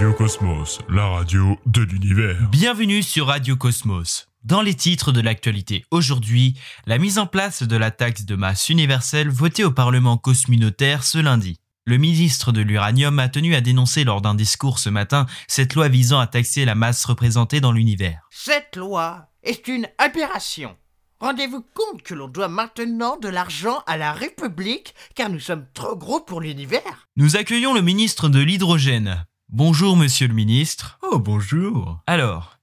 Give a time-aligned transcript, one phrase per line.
[0.00, 2.48] Radio Cosmos, la radio de l'univers.
[2.50, 4.28] Bienvenue sur Radio Cosmos.
[4.44, 8.70] Dans les titres de l'actualité aujourd'hui, la mise en place de la taxe de masse
[8.70, 11.58] universelle votée au Parlement cosminotaire ce lundi.
[11.84, 15.88] Le ministre de l'Uranium a tenu à dénoncer lors d'un discours ce matin cette loi
[15.88, 18.26] visant à taxer la masse représentée dans l'univers.
[18.30, 20.78] Cette loi est une aberration.
[21.20, 25.94] Rendez-vous compte que l'on doit maintenant de l'argent à la République car nous sommes trop
[25.94, 27.06] gros pour l'univers.
[27.16, 29.26] Nous accueillons le ministre de l'Hydrogène.
[29.52, 31.00] Bonjour monsieur le ministre.
[31.02, 32.00] Oh bonjour.
[32.06, 32.60] Alors,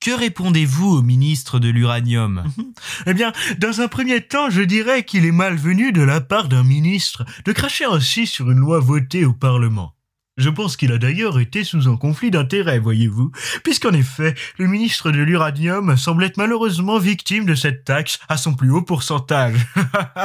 [0.00, 2.44] que répondez-vous au ministre de l'Uranium?
[3.06, 6.62] Eh bien, dans un premier temps, je dirais qu'il est malvenu de la part d'un
[6.62, 9.96] ministre de cracher ainsi sur une loi votée au Parlement.
[10.40, 13.30] Je pense qu'il a d'ailleurs été sous un conflit d'intérêts, voyez-vous,
[13.62, 18.54] puisqu'en effet, le ministre de l'Uranium semble être malheureusement victime de cette taxe à son
[18.54, 19.66] plus haut pourcentage.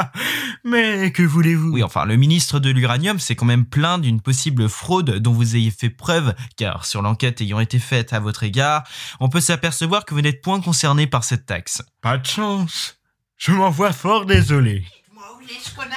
[0.64, 1.70] Mais que voulez-vous?
[1.70, 5.56] Oui, enfin, le ministre de l'Uranium s'est quand même plaint d'une possible fraude dont vous
[5.56, 8.84] ayez fait preuve, car sur l'enquête ayant été faite à votre égard,
[9.20, 11.82] on peut s'apercevoir que vous n'êtes point concerné par cette taxe.
[12.00, 12.98] Pas de chance.
[13.36, 14.84] Je m'en vois fort désolé.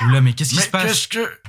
[0.06, 1.08] Oula, mais qu'est-ce qui se passe?
[1.08, 1.40] qu'est-ce que...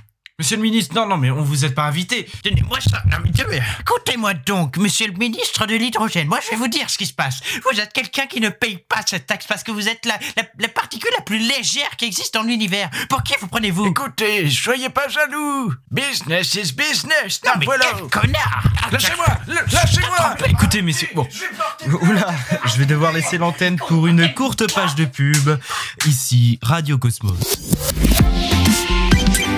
[0.40, 2.26] Monsieur le ministre, non, non, mais on vous êtes pas invité.
[2.42, 3.02] Tenez-moi ça.
[3.10, 6.28] Non, mais Écoutez-moi donc, monsieur le ministre de l'hydrogène.
[6.28, 7.40] Moi, je vais vous dire ce qui se passe.
[7.70, 10.44] Vous êtes quelqu'un qui ne paye pas cette taxe parce que vous êtes la, la,
[10.58, 12.88] la particule la plus légère qui existe dans l'univers.
[13.10, 13.88] Pour qui vous prenez-vous?
[13.88, 15.74] Écoutez, soyez pas jaloux.
[15.90, 17.42] Business is business.
[17.44, 17.84] Non, mais voilà.
[17.98, 20.36] quel connard Lâchez-moi, lâchez-moi.
[20.48, 21.28] Écoutez, messieurs, bon.
[22.00, 22.28] Oula,
[22.64, 25.58] je vais devoir laisser l'antenne pour une courte page de pub.
[26.06, 27.36] Ici, Radio Cosmos.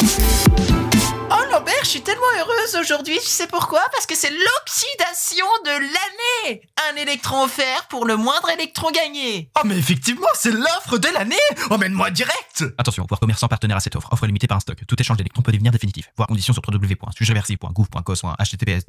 [0.05, 3.19] Oh Lambert, je suis tellement heureuse aujourd'hui.
[3.20, 3.81] Tu sais pourquoi?
[3.92, 6.62] Parce que c'est l'oxydation de l'année.
[6.91, 9.50] Un électron offert pour le moindre électron gagné.
[9.56, 11.36] Oh, mais effectivement, c'est l'offre de l'année
[11.70, 14.12] Emmène-moi direct Attention, voire commerçant partenaire à cette offre.
[14.12, 14.78] Offre limitée par un stock.
[14.86, 16.11] Tout échange d'électrons peut devenir définitif.
[16.16, 18.84] Voir conditions sur www.sujetversy.gouv.cos https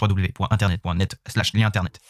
[0.00, 2.00] www.internet.net slash lien internet.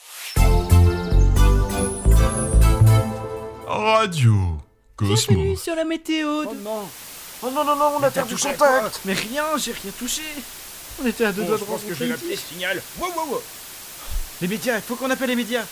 [3.66, 4.58] Radio
[4.96, 5.62] Cosmos.
[5.62, 6.44] sur la météo.
[6.48, 6.88] Oh non.
[7.42, 9.00] Oh non, non, non, on a perdu contact.
[9.04, 10.22] Mais rien, j'ai rien touché.
[11.02, 12.36] On était à deux doigts de rencontrer ici.
[12.50, 12.82] signal.
[12.98, 13.42] Wow, wow, wow.
[14.40, 15.64] Les médias, il faut qu'on appelle les médias.